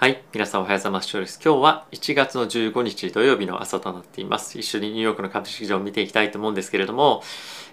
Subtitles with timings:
[0.00, 0.22] はい。
[0.32, 1.10] 皆さんおはようございます。
[1.12, 4.56] 今日は1月の15日土曜日の朝となっています。
[4.56, 7.24] 一緒にニューヨークの株式市場を見ていきたいと思うんですけれども、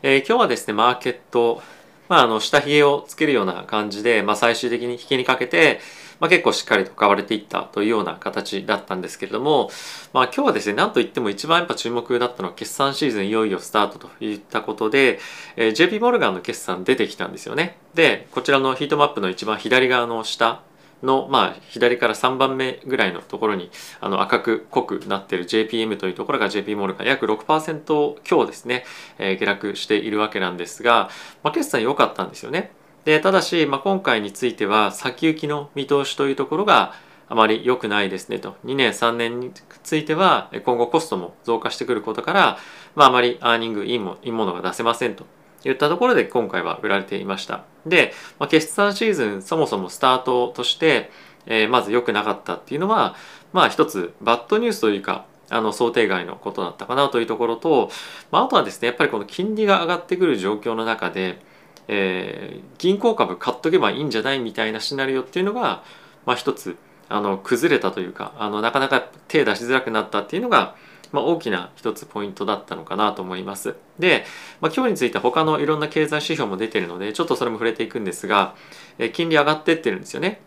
[0.01, 1.61] えー、今日はですね、マーケット、
[2.09, 5.79] まあ、あの、下髭をつけるような感じで、まあ、最終的に引けにかけて、
[6.19, 9.69] まあ、結構しっかりと買われていったというような形だったんですけれども、
[10.11, 15.19] まあ、今日はですね、なんといっても一番やっぱ注目だったのは決算シーズンいよいよスタートといったことで、
[15.57, 17.77] えー、JP モルガンの決算出てきたんですよね。
[17.93, 20.63] で、こちらのヒートマップの一番左側の下、
[21.03, 23.69] の、まあ、左から3番目ぐらいのところに
[24.01, 28.85] あの赤く濃くなっている JPM というところが JP モルガン約6%強ですね、
[29.17, 31.09] えー、下落しているわけなんですが、
[31.43, 32.71] まあ、決算良かったんですよね。
[33.05, 36.93] でただし、まあ、今回については先行きの見通しというところが
[37.27, 39.51] あまり良くないですねと2年3年に
[39.83, 42.57] ついては今後コストも増加してくることから、
[42.95, 45.25] まあ、あまりアーニングいいもいいものが出せませんと
[45.65, 47.65] いったところで今回は売られていました。
[47.85, 51.09] で、まあ、決算シーズンそもそもスタートとして、
[51.47, 53.15] えー、まず良くなかったっていうのは、
[53.53, 57.91] まあ一つバッドニュースというか、あの想定外のことだったかなというところと、
[58.31, 61.39] まあ、あとはですね、やっぱりこの金利が上がってくる状況の中で、
[61.87, 65.83] えー、銀行株買っとけばいいんじゃないみたいなシナリオっていうのが、
[66.25, 66.77] まあ一つ、
[67.07, 70.75] あの崩れたというかあのなかなか手出しづらくなったっていうのが、
[71.11, 73.75] まあ、大きな一つポイントだったのかなと思います。
[73.99, 74.25] で、
[74.61, 78.55] まあ、今日については他のいろんな経済指標も出てるのでちょっとそれも触れていくんですが、
[78.97, 80.41] え金利上がってってるんですよね。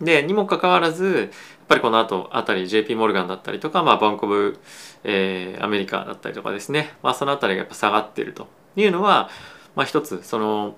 [0.00, 1.28] でにもかかわらずやっ
[1.66, 4.58] ぱりこの後あたり JP モルガンだったりとか、まあ、バンコブ、
[5.04, 8.46] えー、アメリカだったりとかですね、まあ、そのあたりがやっぱ下がってると
[8.76, 9.28] いうのは、
[9.74, 10.76] まあ、一つその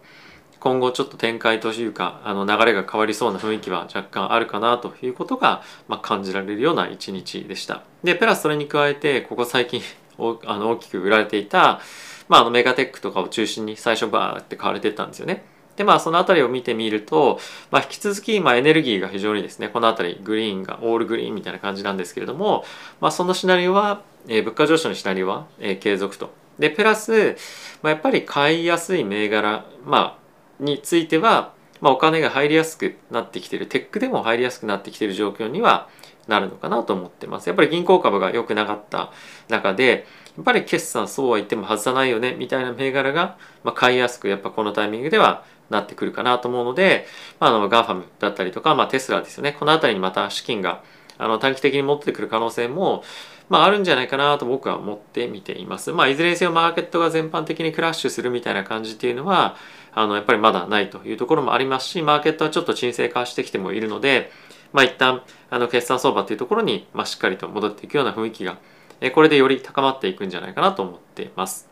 [0.61, 7.83] 今後ちょっと展開というかあの流れが変わりそうな雰囲気は若干あるかなということが、まあ、感じられるような一日でした。
[8.05, 9.81] でプラスそれに加えてここ最近
[10.19, 11.81] あの大きく売られていた、
[12.29, 15.45] まあ、あのメガテックとかを中心に最初バーって買われてたんですよね。
[15.77, 22.65] でまあその辺りを見てみると、まあ、引き続きまあエネルギーが非常にですねこの辺りグリーンがオールグリーンみたいな感じなんですけれども、
[23.01, 26.39] まあ、そのシナリオは、えー、物価上昇のシナリオは、えー、継続と。
[26.59, 27.37] でプラス、
[27.81, 30.20] まあ、やっぱり買いやすい銘柄まあ
[30.61, 35.89] については、まあ、お金が入りやすくなってきてるテックでも入りやすくなってきてる状況には
[36.29, 39.11] なるのかなと思ってますやっぱり銀行株が良くなかった
[39.49, 40.07] 中で
[40.37, 47.07] やっぱり決算そうは言っても外さないよねみたいな銘柄が、まあ、買いやすくやっぱこのタイミングではなってくるかなと思うので、
[47.39, 50.83] まあ、あの GAFAM だったりとか、まあ、テスラですよねこの辺りにまた資金が
[51.19, 53.03] あの短期的に持ってくる可能性も、
[53.49, 55.93] まあ、あるんじゃないかなと僕は思って見ています。
[55.93, 59.57] まあ、いずれにせよマーケットが全般的にクラッシュするみたいな感じっていうのは
[59.93, 64.31] あのやっぱりまだないというところもありますしマーケットはちょっと沈静化してきてもいるので、
[64.73, 68.59] まあ、一旦あの決算相場というところに、まあ、しっかりと戻っていくような雰囲気が
[69.01, 71.69] えこれでより高まっていくんじゃないかなと思っています。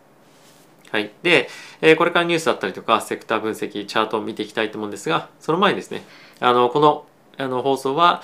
[0.91, 1.11] はい。
[1.23, 1.49] で、
[1.83, 6.05] えこれからニュースだったりとか、セクター分析、チャートを見ていきたいと思うんですが、その前にですね、
[6.41, 7.05] あの、この
[7.37, 8.23] あの放送は、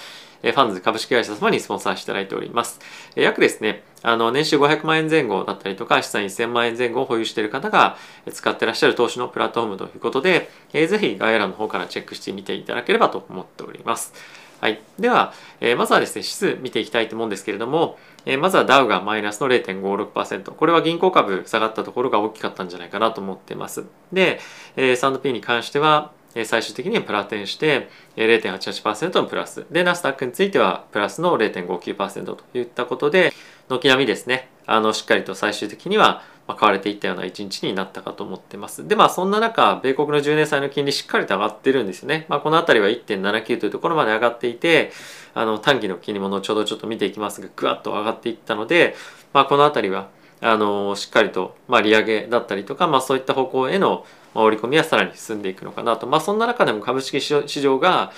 [0.53, 2.81] ファンズ株式会社様にスポンサーしていただいております。
[3.15, 7.97] 約ですね、あの年収500万円前後だったりとか資産1000万円前後を保有している方が
[8.31, 14.13] 使ってらっしゃる投資のプラットフォームということで、えー、ぜひ概要欄の方からチェックしてみていただければと思っております。
[14.61, 14.81] はい。
[14.99, 20.53] では、え、まずはですね、指数見ていきたいと思うんですけれども、え、まずはダウがマイナスの0.56%。
[20.53, 23.85] これは銀行株下がったところが大きかったんじゃないかなと思っています。
[24.11, 24.41] で、
[24.77, 26.13] えー、S&P に関しては、
[26.45, 33.33] 最終的にはプラテンして0.88%のプラスでナスダックについてはプラスの0.59%といったことで
[33.69, 36.23] 軒並みですねあのしっかりと最終的には
[36.53, 38.87] 買われていったような一日になったかと思ってます。
[38.87, 42.27] で、まあそんな中、米国の10年債の金利しっかりと上がってるんですよね。
[42.29, 44.93] まあこの辺りは1.79というところまで上がっていて、
[45.33, 48.95] あの短期の金利も後ほどちょっと見ていきますが、ぐわっと上がっていったので、
[49.33, 50.09] まあこの辺りは、
[50.45, 56.07] あのしっかりと、まあ、利上げだったりとか、まあそういった方向への、織り込みはさらに進んでいくのかなと。
[56.07, 58.13] まあ、そんな中でも株式市場が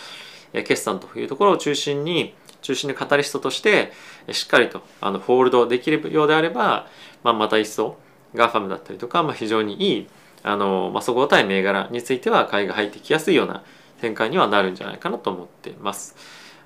[0.53, 3.93] 決算というところを中心に中心の catalyst として
[4.33, 6.89] しっかりとあのホールドできるようであれば、
[7.23, 7.97] まあ、また一層
[8.35, 10.09] GAFAM だったりとか、まあ、非常にいい
[10.43, 13.63] あの、まあ、総合対銘柄については買いが入ってきやすいような
[14.01, 16.17] 展開にはなるんじゃないかなと思っています。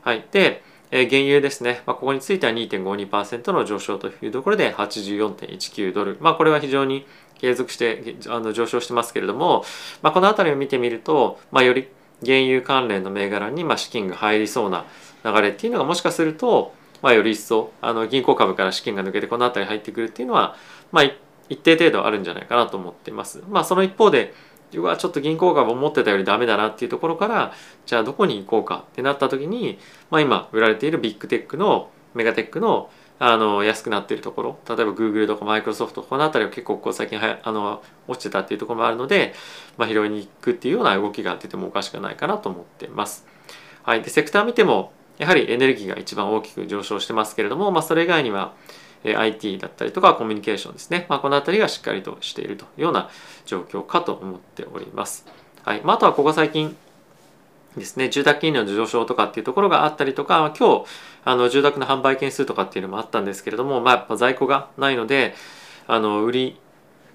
[0.02, 7.06] はい、で、え、原油ですね、まあ、ここについては2.52%の上昇というところで84.19ドル、まあ、これは非常に
[7.38, 9.64] 継続してあの上昇してますけれども、
[10.02, 11.88] まあ、この辺りを見てみると、まあ、より
[12.24, 14.84] 原油関連の銘柄にま資金が入りそうな
[15.24, 20.56] 流れっていうのがもしかすると、まあ、より一層あの銀行株から資金が抜けてこの辺り入ってくるっていうのは、
[20.92, 21.04] まあ、
[21.48, 23.42] 一定程度あるんじゃないかなと思っています。
[23.48, 24.34] まあ、その一方で
[24.74, 27.52] うわちょっと銀行株思ってたよりダメだなっていうところから
[27.86, 29.78] じゃあどこに行こうかってなった時に、
[30.10, 32.90] まあ、今売られているビッグテックのメガテックの
[33.22, 39.34] あの安くなっているところ例えば Google とか Microsoft この辺りは結構ここ最近はあの落ちてたっていうところもあるので、
[39.76, 43.26] まあ、拾いに行くっていうような動きが出てもおかしくないかなと思っています。
[43.82, 48.54] はい、でセクター見てもやはりエネルギーが一番大きく上昇してますけれども、まあ、それ以外には
[49.04, 53.10] IT だったりとかコミュニケーションですね、まあ、この辺りがしっかりとしているというような
[53.46, 55.26] 状況かと思っております。
[55.64, 56.76] はいまあ、あとはここ最近
[57.76, 60.86] ですね住宅金利の上昇とかっていうところがあったりとか今日
[61.24, 65.34] あの住宅の販売件数とかっていうのもあったんですけれども、まあ、やっぱ在庫がないので
[65.86, 66.60] あの売り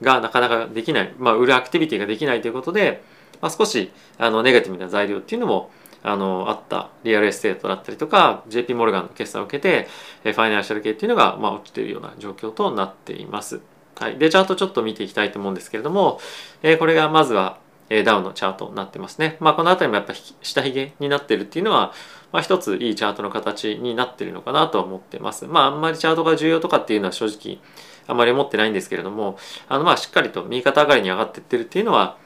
[0.01, 3.03] がなかなかできない、まあ、売るアクティビティができないということで、
[3.41, 5.71] まあ、少しあのネガティブな材料っていうのも
[6.05, 9.87] あのあった real estate だったりとか JP モルガンの決算を受けて
[10.23, 13.61] financial 系っていうのが、まあ、落ちているような状況となっています。
[13.95, 16.19] はい、でチャートちょっと見ていきたいと思うんですけれども、
[16.63, 17.57] えー、これがまずは
[17.89, 19.37] えダウンのチャートになってますね。
[19.39, 21.93] まあ、この辺りもやっぱ下髭になってるっていうのは、
[22.31, 25.45] まあ、一ついいチャートの形になってるのかなとは思ってます。
[25.45, 27.59] まあ、あんまりチャートが重要とかっていうのは正直
[28.07, 29.37] あまり思ってないんですけれども、
[29.67, 32.17] あのまあしっかりと右肩上がりに上がってってるっていうのは、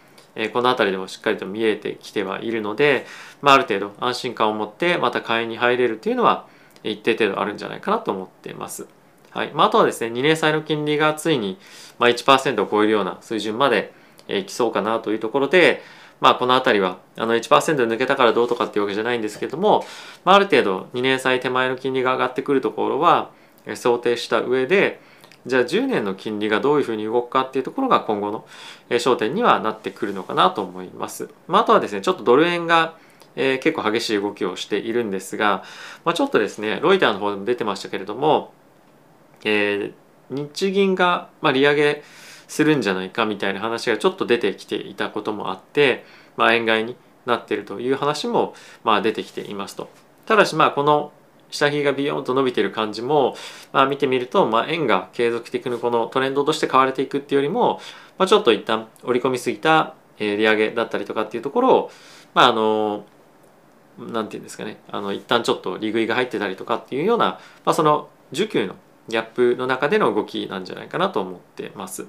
[0.42, 3.06] え、この辺りでもしっかりと見えてきてはいるので、
[3.42, 6.48] まあ、ある程度安心感を持ってまた買いに入れるっていうのは
[6.84, 8.88] 一定程度あるんじゃないかなと思っています。
[9.32, 11.60] はいまあ、あとはですね2年債の金利がついに、
[12.00, 13.94] ま、1%を超えるような水準まで、
[14.28, 15.84] えー、来そうかなというところで、
[16.20, 19.86] まあ、この辺りはあの1%抜けたからどうとかっていうわけじゃないんですけども、
[20.26, 23.32] まあ、ある程度2年債手前の金利が上がってくるところは、
[23.76, 25.00] 想定した上で、
[25.46, 28.46] じゃあ10年の金利がどういうふうに動くかっていうところが今後の
[28.90, 31.30] 焦点にはなってくるのかなと思います。
[31.48, 32.96] まあ、あとはですねちょっとドル円が
[33.36, 35.64] えー、結構激しい動きをしているんですが、
[36.04, 38.54] まあ、ちょっとですねロイターの方でも出てましたけれども、
[39.46, 42.04] えー、日銀が、まあ、利上げ
[42.48, 46.04] するんじゃないかみたいな話がちょっと出てきていたこともあって、
[46.36, 46.96] まあ、円買いに
[47.26, 48.54] なっているという話も、
[48.84, 49.90] まあ、出てきていますと。
[50.26, 51.12] ただしまあこの
[51.52, 53.36] 下着がビヨーンと伸びてる感じも、
[53.72, 57.80] まあ、見てみると、まあ、円が継続的にこのトレンドとして買われていくっていうよりも、
[58.18, 61.92] まあ、ちょっと一旦織り込みすぎた利上げだったりとかっていうところを、
[62.34, 63.06] まあ、あの
[63.98, 68.76] なんていうんですかねあの一旦ちょっと利食いが入ってたりとかっていうような、まあ、その需給の
[69.08, 72.06] ギャップの中での動きなんじゃないかなと思ってます。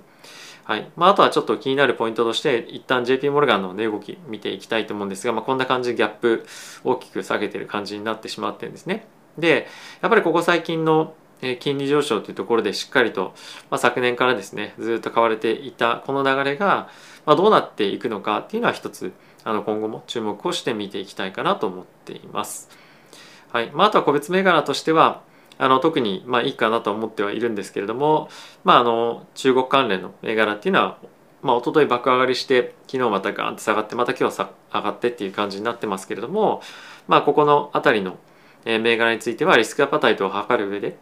[0.64, 6.46] はいまあ、あとはちょっと気になるポイントとして一旦 JP モルガンの値動き見ていきたいと思うんですが、まあ、こんな感じでギャップ
[6.84, 9.08] 大きく下げてる感じになってしまってるんですね。
[9.38, 9.66] で
[10.00, 11.14] やっぱりここ最近の
[11.58, 13.34] 金利上昇というところでしっかりと、
[13.70, 16.90] まあ、昨年からですねずっと買われていたこの流れが、
[17.24, 19.12] まあ、どうなっていくのかっていうのは一つ
[19.44, 22.68] あの今後も注目をして見ていきたいかなと思っています。
[23.50, 25.22] はいまあ、あとは個別銘柄としては
[25.58, 28.28] あの特にまあいいかなと思ってはいるんですけれども、
[28.62, 30.98] まあ、あの中国関連の銘柄っていうのは
[31.42, 36.62] まあ、一昨日爆上がりして昨日またガーンって下がってまた今日は上がってっていう感じになってますけれども
[37.08, 38.18] まあここの辺りの
[38.64, 40.96] え銘柄についてはリスクアパタイトを測る上で、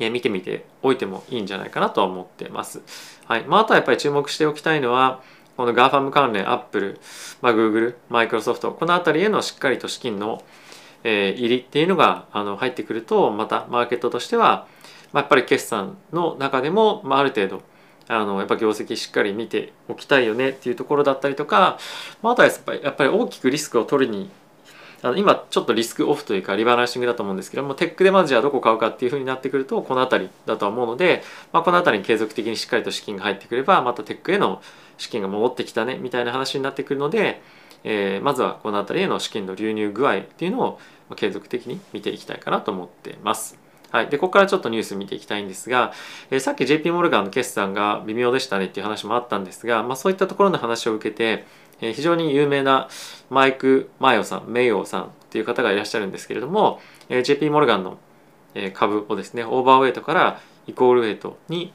[0.00, 2.82] え見てみておいてもいいんじゃないかなとは思ってます。
[3.26, 3.44] はい。
[3.44, 5.22] まあ、あとはやっぱり注目しておきたいのは、
[5.56, 7.00] この GAFAM 関連、Apple、
[7.42, 10.42] まあ、Google、Microsoft、この辺りへのしっかりと資金の、
[11.04, 14.66] え入りっていうのがあの入ってくると、またマーケットとしては、
[15.12, 17.62] まあ、やっぱり決算の中でも、まあ、ある程度、
[18.08, 21.78] あのやっぱ業績しっかり見ておきたいよねっていうところだったりとか、
[22.22, 24.30] まあ、あとはやっぱりやっぱり大きくリスクを取りに
[25.02, 31.22] あの今ちょっとリスクオフというかリバランシングだと思うんですけどもテックでまずじゃあどこ買うかっていうふうになってくるとこの辺りだとは思うので、
[31.52, 34.60] まあ、この辺りに継続的にしっかりと資金が入ってくればまたテックへの
[34.96, 37.40] 資金が戻ってきたねみたいな話になってくるので、
[37.84, 40.80] えー、まずはこの辺りへの資金の流入具合っていうのを
[41.14, 43.58] 継続的に見ていきたいかなと思ってます。
[43.90, 45.92] はい、でここからちょっとニュース見ていきたいんですが、
[46.30, 51.46] えー、さっき JP モルガンの決算が微妙でしたねっていう話もあったんですが、まあ、そういったところの話を受けて、
[51.80, 52.88] えー、非常に有名な
[53.30, 57.98] マイク・マヨさんメイオさんっていう方がいらっしゃるんですけれども、えー、JP モルガンの、
[58.72, 61.72] 株をですねオーバーウェイトからイコールウェイトに、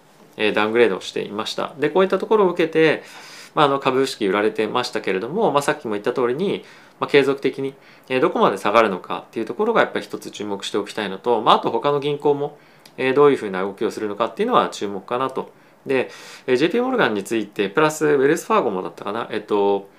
[0.53, 3.03] ダウングレードしていましたでこういったところを受けて、
[3.53, 6.65] まあ、あの株式売られてましたけれども、まあ、さっきも言った通りに
[7.00, 7.75] まあ、継続的に、
[8.22, 12.57] どこまで下がるのかっていうところがやっぱり一つ注目しておきたいのと、まあ、あと他の銀行も、
[13.15, 15.51] どういうふうな動きをするのかっていうのは注目かなと。
[15.86, 16.10] で、
[16.48, 19.89] JP モルガンについてプラスウェルスファーゴもだったかな、えっと、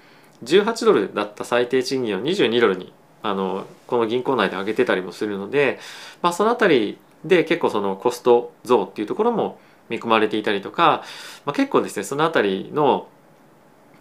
[0.42, 5.78] 18ドルだった最低賃金を22ドルにあのこの銀行内で上げてたりもするので、
[6.20, 11.04] まあ、その辺りで結構そのコスト増っていうところも見込まれていたりとか、
[11.46, 13.08] まあ、結構ですねその辺りの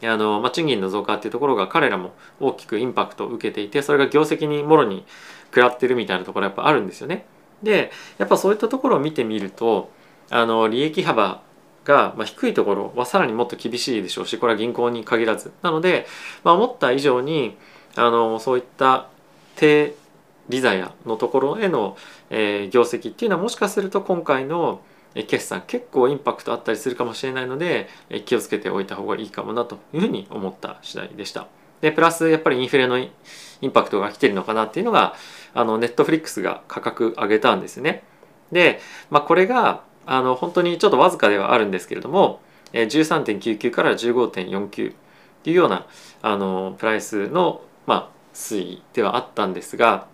[0.03, 5.05] あの、まあ、賃金の増加っていうところが彼らも大きくインパクトを受けていてそれが業績にもろに
[5.45, 7.25] 食らってるみたいなところやっぱあるんですよね。
[7.61, 9.89] でやっぱそういったところを見てみると
[10.29, 11.41] あの利益幅
[11.85, 16.05] が、まあ、低いところはさらにもっと厳しいでしょうしこれは銀行に限らずなので、
[16.43, 17.57] まあ、思った以上に
[17.95, 19.07] あのそういった
[19.55, 19.95] 低
[20.49, 21.97] 利ザヤのところへの、
[22.29, 24.81] えー、業績っていうのはもしかすると今回の
[25.27, 27.87] 決算結構インパクトあったりするかもしれないので
[28.25, 31.47] 気をつけておいた方がいいかもなというふうに思った次第でした。
[31.81, 33.11] でプラスやっぱりインフレのイ
[33.63, 35.15] ンパクトが来てるのかなっていうのが
[35.53, 38.03] あのネットフリックスが価格上げたんですね。
[38.51, 42.41] で、まあ、これがあの本当にちょっとわずかではあるんですけれども
[42.73, 44.93] 13.99から15.49っ
[45.43, 45.85] ていうような
[46.21, 50.07] あのプライスの、まあ、推移ではあったんですが、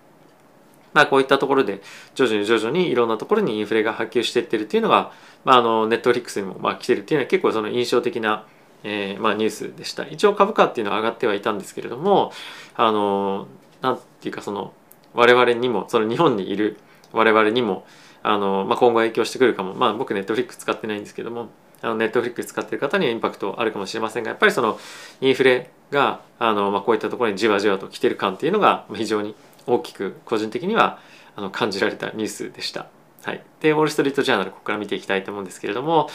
[0.94, 1.82] まあ、こういったところで
[2.16, 5.12] 徐々に徐々にいろんなところにインフレが波及していってるっていうのが、
[5.46, 8.46] まあ、あのネットフリックスにもまあ来てるっていうのは結構その印象的な、
[8.84, 10.08] えーまあ、ニュースでした。
[10.08, 12.32] 一応株価っていうのは上がってはいたんですけれども
[12.76, 13.48] あの
[13.82, 14.74] なんていうかその
[15.14, 16.78] 我々にもその日本にいる
[17.14, 17.86] 我々にも
[18.30, 21.50] あの、まあ、今後影響してくるかもまあ僕ネットフリックス使ってないんですけども
[21.82, 24.80] あのネットフリックス使ってる方にはインパクトあるかもしれませんがやっぱりその
[25.22, 31.00] インフレがあの、まあ、こういったところにじわじわと来てる感っていうのが非常に大きく個人的には
[31.36, 32.88] あの感じられたニュースでした。
[33.24, 36.10] はい、でウォール・ストリート・ジャーナルここから見ていきたいと思うんですけれども、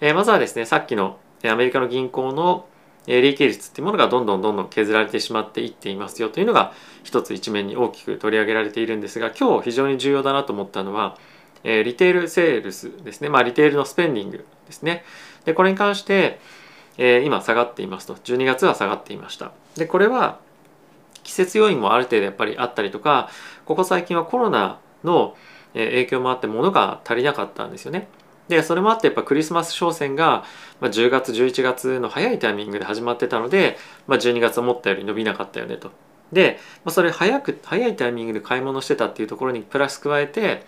[0.00, 2.66] えー、まずはですねさっきのアメリカの銀行の
[3.06, 6.72] 利益率っていうものがどんどんどんどん削られてしまっていっていますよというのが
[7.04, 11.16] 一つ一面に大きく取り上げられているんですが今日非常に重要だなと思ったのは
[11.68, 15.04] えリテールセールスですね、まあ、リテールのスペンディングですね。
[15.44, 16.38] で、これに関して、
[16.96, 18.14] え、今下がっていますと。
[18.14, 19.50] 12月は下がっていました。
[19.76, 20.38] で、これは
[21.24, 23.28] 季節要因もある程度やっぱりあったりとか、
[23.64, 25.36] ここ最近はコロナの
[25.74, 28.08] 影響もあって物が足りなかったんですよね。
[28.46, 30.44] で、それもあってやっぱクリスマス商戦が
[30.80, 35.90] 10月、11月の早いタイミングで始まってたので、まあ、12月思ったより伸びなかったよねと。
[36.32, 40.64] で、まあ、それ早く、早いタイミングで買い物してたっていうところにプラス加えて、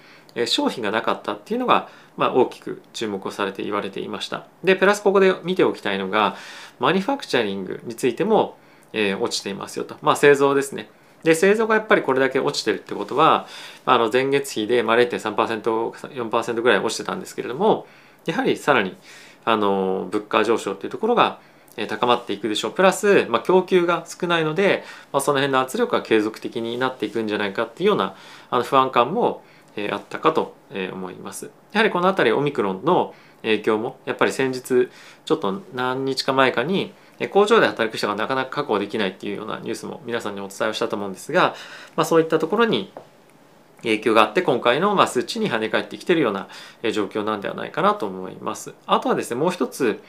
[0.47, 4.47] 商品がなかったっていうのが、まあ、大きく注目をされて言われていました。
[4.64, 6.37] で、プラスここで見ておきたいのが、
[6.78, 8.56] マニファクチャリングについても、
[8.92, 9.97] えー、落ちていますよと。
[10.02, 10.90] まあ、製造ですね。
[11.23, 13.47] で、製造がやっぱりこれだけ落ちてるってことは、
[13.85, 17.87] あの前月比でまあ0.3%、4%ぐらい落ちてたんですけれども、
[18.26, 18.97] やはりさらに
[19.44, 21.40] あの物価上昇っていうところが
[21.88, 22.73] 高まっていくでしょう。
[22.73, 28.14] プラス、まあ、供給が少ないので、まあ、その辺の圧力が継続的になっていくんじゃないかっていうような
[28.50, 29.42] あの不安感も
[29.77, 30.55] えあったかと
[30.93, 31.51] 思います。
[31.73, 34.89] やはりこの辺りオミクロンの影響もやっぱり先日
[35.25, 36.93] ちょっと何日か前かに
[37.31, 41.55] 工場で働く人がなかなか確保できないっていうようなニュースも皆さんにお伝えをしたと思うんですが、
[41.97, 42.93] まあ、そういったところに
[43.83, 46.49] 影響があって今回のま数値に跳ね返ってきてるような
[46.93, 48.75] 状況なんではないかなと思います。
[48.87, 50.01] あとはですねもう一つ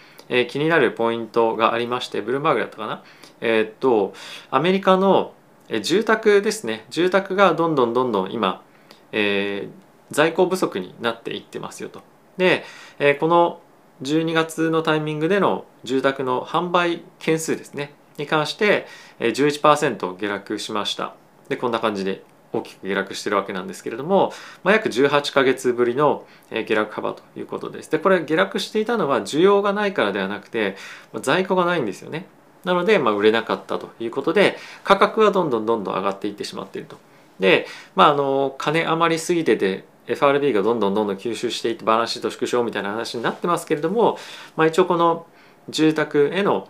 [0.48, 3.04] 気になるポイントがありましてブルームバーグだったかな
[3.42, 4.14] えー、っと
[4.52, 5.34] アメリカの
[5.82, 8.64] 住宅ですね住宅がどんどんどんどん今
[9.12, 12.02] えー、在庫不足になっていってますよと。
[12.38, 12.64] で、
[13.00, 13.62] えー、この
[14.02, 18.88] 12月のタイミングでの住宅の販売件数ですねに関して
[19.20, 21.16] 11%下落しました。
[21.50, 27.92] でこんな感じで大きく下落してるわけなんですけれども、まあ、約18ヶ月ぶりの下落幅ということです。
[27.92, 30.76] でこれ下落していたのは需要がないからではなくて
[31.22, 32.26] 在庫がないんですよね。
[32.66, 36.98] なので、まあ、売れなかったということで価格はどんどんどんどん上がっていってしまっていると。
[37.40, 44.18] で、まあ、あの金余りすぎてて FRB がどんどんどんどん吸収していってバランスシート縮小みたいな話になってますけれども、
[44.56, 45.28] まあ、一応この
[45.70, 46.68] 住宅への、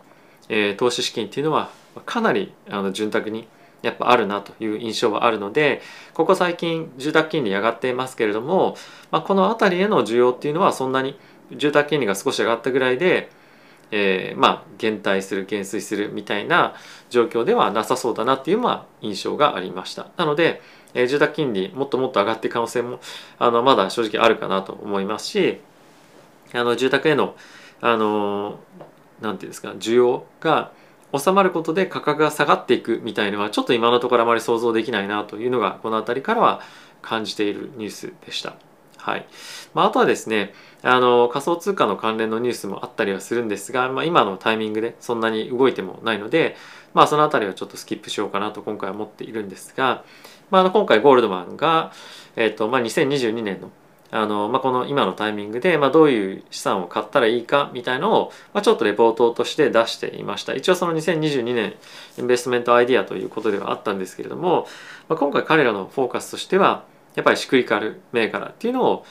[0.50, 1.70] えー、投資資金っていうのは
[2.06, 3.48] かなりあの潤沢に
[3.82, 5.82] やっぱあるなという印象はあるので
[6.14, 8.76] ここ最近住宅金利上がっていますけれども、
[9.10, 11.18] まあ、この辺りへの需要っていうのはそんなに
[11.56, 13.32] 住宅金利が少し上がったぐらいで
[13.92, 16.76] えー、まあ減退する減衰するみたいな
[17.10, 20.62] 状況ではなさそうだなっていうまあ印象がありましたなので、
[20.94, 23.00] えー、住宅金利もっともっと上がっていく可能性も
[23.38, 25.60] あのまだ正直あるかなと思いますし
[26.54, 27.36] あの住宅への
[27.82, 28.60] あの
[29.22, 30.72] なんていうんですか需要が
[31.18, 36.62] 収まることで価格が下がっていくみたいのはちょっと今のところあまり想像できないなというのがこの辺りからは
[37.02, 38.69] 感じているニュースでした。
[39.10, 39.28] はい。
[39.74, 46.56] まあ、あとはですねあの仮想通貨の関連のニュースもあったりはするんですが、まあ、今のタイミングでそんなに動いてもないので、
[46.94, 50.04] まあ、その辺りはちょっとスキップしようかなと今回は思っているんですが、
[50.52, 51.92] まあ、の今回ゴールドマンが、
[52.36, 53.72] えーとまあ、2022年の
[54.12, 60.56] あの、まあ、この今のタイミングで、まあ、どういう資産を買ったらいいかみたいのを、まあ、ちょっとレポートとして出していました。
[60.56, 61.76] 一応その2022年
[62.18, 64.68] インベストメントアイディアということではあったんですけれども、
[65.10, 66.86] まあ、今回彼らのフォーカスとしては
[67.20, 69.06] やっぱりシクリカル銘柄っていうのを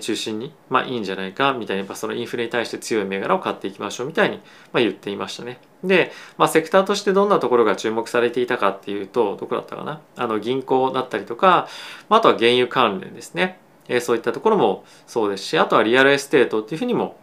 [0.00, 4.40] 中心に、まあいいんじゃないかみたいに、やっぱそのインフレに対して強い銘柄を買っていきましょうみたいに、
[4.72, 5.60] ま、言っていましたね。
[5.82, 10.02] で、まあセクターとしてどんなところが注目されていたかっていうと、どこだったかな？
[10.16, 11.68] あの銀行だったりとか、
[12.10, 13.58] まあとは原油関連ですね。
[13.88, 17.18] えそういったところもそうですし、あとは real estate っていうふうにも、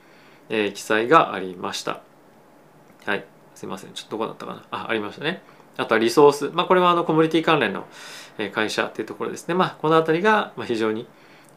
[0.49, 2.01] え、記載がありました。
[3.05, 3.25] はい。
[3.55, 3.93] すいません。
[3.93, 4.63] ちょっとどこだったかな？
[4.71, 5.41] あ、ありましたね。
[5.77, 6.49] あとはリソース。
[6.53, 7.87] まあこれはあのコモディティ関連の
[8.49, 9.53] 会社っていうところですね。
[9.53, 11.07] まあこの辺りが非常に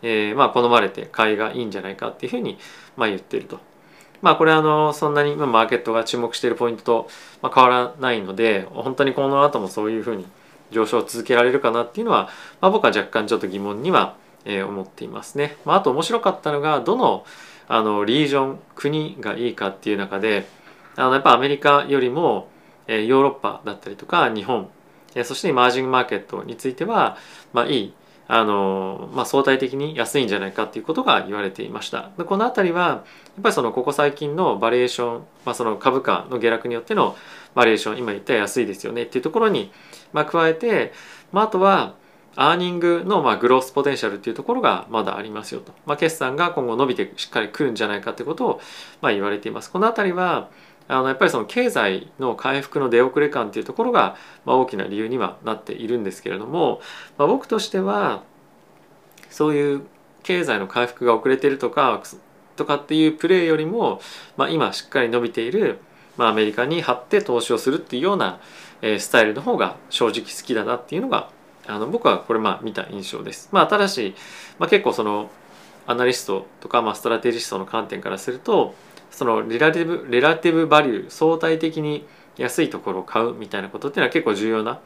[0.05, 2.59] えー、まあ好まれて買いがいいんじゃないかっていうふうに
[2.97, 3.59] まあ言ってると。
[4.23, 7.09] まあこれあのそんなにマーケットが注目しているポイント
[7.43, 10.26] と変わらないので本当にこの後もそういうふうに
[10.71, 12.29] 上昇を続けられるかなっていうのは、
[12.61, 15.57] ま、僕は若干ちょっと疑問には、え、思っていますね。
[15.64, 17.25] まあ、と面白かったのがどの
[17.67, 20.47] あのリージョン国がいいかっていう中で
[20.97, 22.49] あのやっぱアメリカよりも、
[22.87, 24.69] え、ヨーロッパだったりとか日本、
[25.23, 27.16] そしてマージングマーケットについては、
[27.52, 27.94] まあ、いい
[28.26, 32.11] あのまあ、相対的に安いんじゃないかっていうことが言われていました。
[32.16, 32.94] でこの辺りはや
[33.40, 37.16] っぱりそのここ最近のバリエーション、まあ、その株価の下落によっての
[37.54, 39.71] バリエーション今言った安いですよねっていうところに、
[40.14, 40.94] まあ、加えて、
[41.33, 41.97] まあ、あとは
[42.37, 48.61] アーニングのまあグロースポテンシャルっていうところがまだありますよと、まあ、決算が今後伸びてしっかり来るんじゃないかってことを
[49.02, 49.71] まあ言われています。
[49.71, 50.49] この辺りは
[50.87, 56.81] あのやっぱりその経済の回復の出遅れ感っていうところがまあ大きな理由にはなっているんですけれども、
[57.17, 58.23] まあ、僕としては
[59.31, 59.83] そういう
[60.23, 62.03] 経済の回復が遅れてるとか
[62.57, 64.00] とかっていうプレーよりも、
[64.37, 65.79] まあ、今しっかり伸びている、
[66.17, 68.41] まあ、アメリカに張って投資をするっていうような、
[68.83, 71.31] えー、スタイルの方が正直好きだなっていうのが
[71.67, 73.49] あの僕はこれまあ見た印象です。
[73.50, 74.14] まあ、ただし、
[74.59, 75.31] まあ、結構その
[75.87, 78.75] アナリストとか、まあ、ストラテジストの観点からすると
[79.14, 82.06] そのレラティブレラティブバリュー相対的に
[82.37, 84.80] 安いところを買うみたいなことっていうのは結構重要な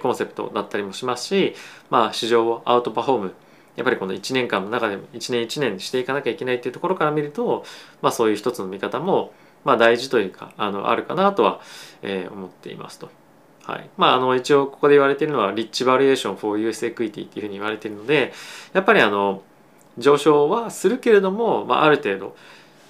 [0.00, 1.54] コンセプトだったりもしますし、
[1.90, 3.34] まあ、市場をアウトパフォーム
[3.76, 7.64] やっぱりこの1年間の中でも1年1年していかなきゃいけないっていうところから見ると、
[8.00, 9.32] まあ、そういう一つの見方も
[9.64, 11.60] まあ大事というかあのあるかなとは、
[12.02, 13.10] えー、思っていますと。
[13.64, 18.34] はいまあ、あの一応ここで言われているのはリッチバリエーション for US equity っていうふうに言われているので
[18.74, 19.42] やっぱりあの
[19.96, 22.36] 上昇はするけれども、まあ、ある程度、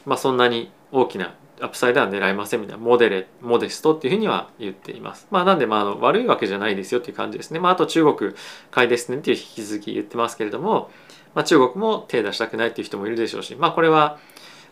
[0.05, 5.27] まあ、そんなに大きなアップサイドは狙いませんみたいなモデレモデストっていうふうには言っています。
[5.31, 7.59] まあなんでまああの悪いわけじゃないですよっていう感じですね。
[7.59, 8.33] まああと中国
[8.71, 10.91] 買いですねっていう引き続き言ってますけれども、
[11.35, 14.19] まあ、中国も手出したくないっていう人もいるでしょうし、まあこれは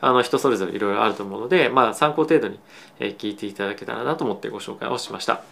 [0.00, 2.60] あの人それぞれいろいろあると思うので、まあ参考程度に
[2.98, 5.42] 聞いていただけたらなと思ってご紹介をしました。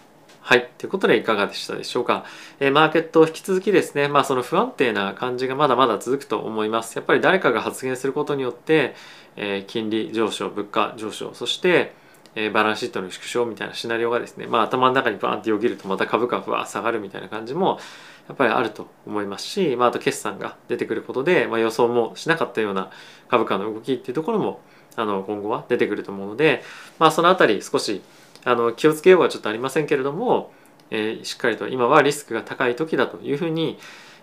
[0.43, 0.71] はい。
[0.79, 2.25] ということでいかがでしたでしょうか。
[2.61, 6.97] えー、マーケット引き続きですね、まあその不安定な感じがまだまだ続くと思います。
[6.97, 8.95] やっぱり誰かが発言することによって、
[9.43, 11.95] えー、金利上昇、物価上昇、そして、
[12.35, 17.81] えー、バランスシートの縮小みたいなシナリオがですね、まあ頭の中にバーンってよぎるとまた株価がふわ下がるみたいな感じも
[18.29, 22.91] やっぱりあると思いますし、まああと決算が出てくることで、まあ予想もしなかったような
[23.29, 24.61] 株価の動きっていうところも
[24.97, 26.63] あの今後は出てくると思うので、
[26.99, 28.03] まあそのあたり少し
[28.45, 30.53] あの気をつけようはちょっとありませんけれども、
[30.91, 33.79] えー、しっかりと今はリスクが高い時だというふうに、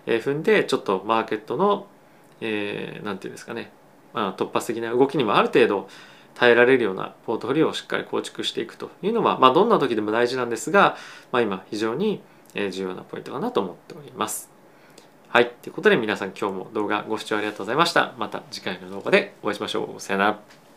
[0.06, 1.86] え、踏んでちょっとマーケットの
[2.40, 3.72] 何、えー、て言うんですかね、
[4.12, 5.88] まあ、突発的な動きにもある程度
[6.34, 10.96] 耐えられるようなポートフォリオをしっかり構築していくというのは、まあ、どんな時でも大事なんですが、
[11.32, 12.20] まあ、今非常に
[12.54, 14.50] 重要なポイントかなと思っております。
[15.28, 15.50] はい。
[15.62, 18.14] ということで皆さん今日も動画ご視聴ありがとうございました。
[18.18, 20.00] また次回の動画でお会いしましょう。
[20.00, 20.67] さよなら。